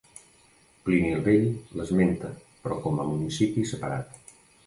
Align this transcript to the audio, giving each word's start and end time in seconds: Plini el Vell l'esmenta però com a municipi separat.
Plini 0.87 1.11
el 1.17 1.21
Vell 1.27 1.43
l'esmenta 1.81 2.31
però 2.63 2.79
com 2.87 2.99
a 3.03 3.07
municipi 3.13 3.67
separat. 3.75 4.19